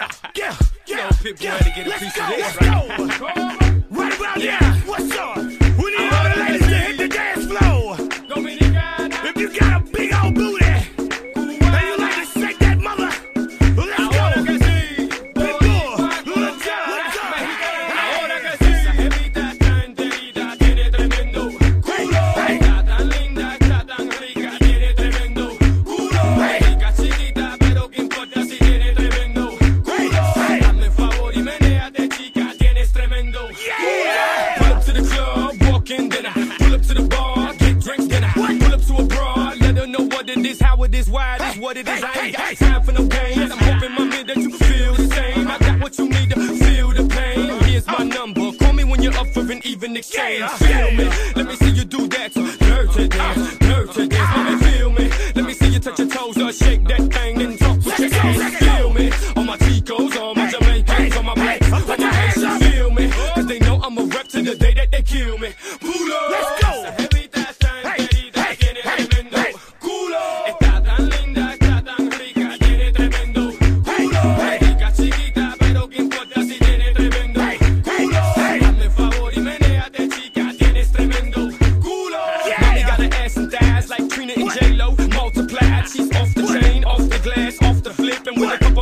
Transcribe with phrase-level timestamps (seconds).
[0.00, 0.56] yeah, yeah,
[0.86, 0.96] You yeah.
[0.96, 1.56] know, Pitbull yeah.
[1.58, 3.80] had to get a Let's piece go, of this, let's right?
[3.90, 3.96] go.
[4.00, 5.36] Right about now, what's up?
[5.82, 5.89] We
[41.80, 42.36] it is, what it is.
[42.36, 43.52] I ain't got time for no games.
[43.52, 45.48] I'm hoping, my man, that you feel the same.
[45.48, 47.60] I got what you need to feel the pain.
[47.64, 48.52] Here's my number.
[48.52, 50.50] Call me when you're up for an even exchange.
[50.50, 51.08] Feel me?
[51.36, 52.32] Let me see you do that.
[52.34, 54.36] Dirty dance, dirty dance.
[54.36, 55.08] Let me feel me.
[55.34, 57.39] Let me see you touch your toes or shake that thing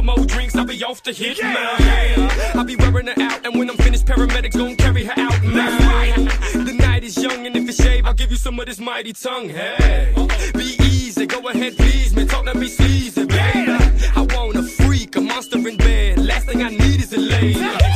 [0.08, 1.52] more drinks, I'll be off the hit yeah.
[1.52, 1.74] now.
[1.78, 2.52] Yeah.
[2.54, 5.78] I'll be wearing her out, and when I'm finished, paramedics gon' carry her out now.
[5.78, 6.14] Right.
[6.52, 9.12] The night is young, and if it's shave, I'll give you some of this mighty
[9.12, 9.50] tongue.
[9.50, 10.14] Hey,
[10.54, 12.26] be easy, go ahead, please, man.
[12.26, 13.70] Talk, let me seize it, baby.
[13.70, 14.12] Yeah.
[14.16, 16.18] I want a freak, a monster in bed.
[16.18, 17.87] Last thing I need is a lady.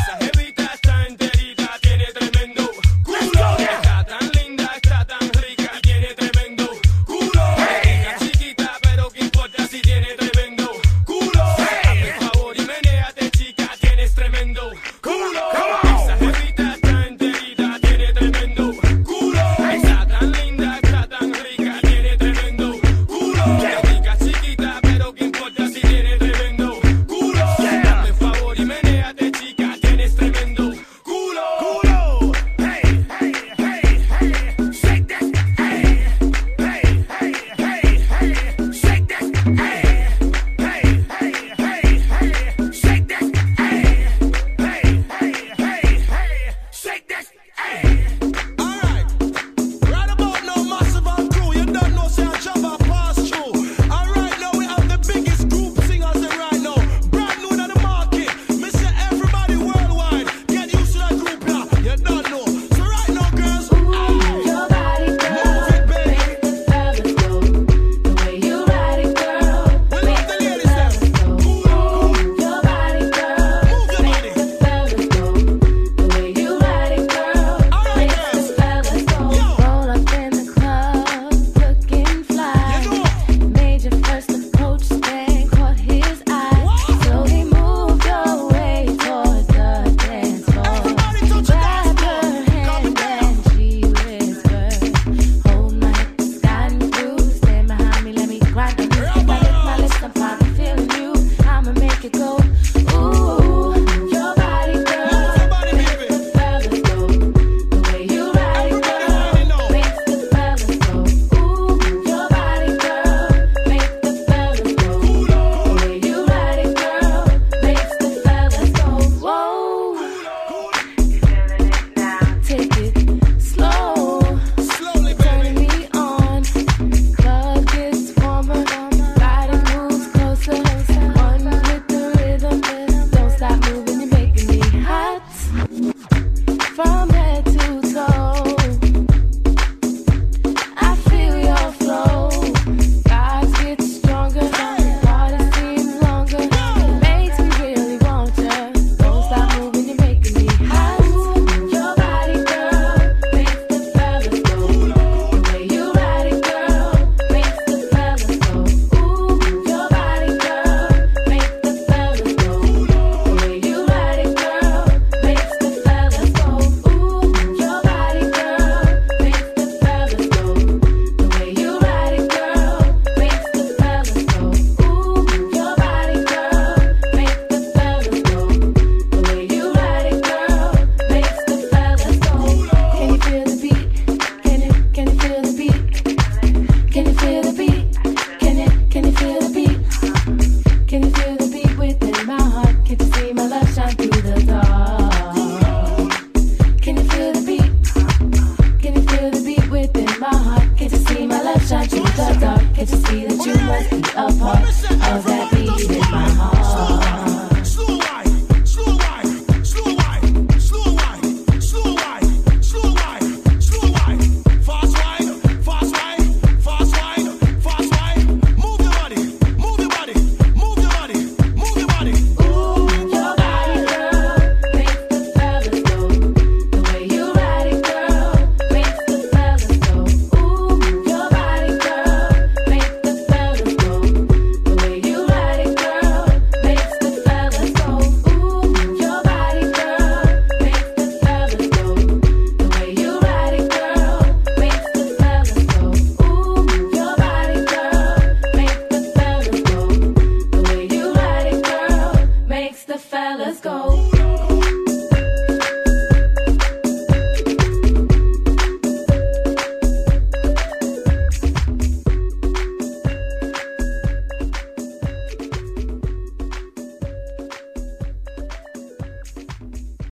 [203.73, 204.92] must be apart.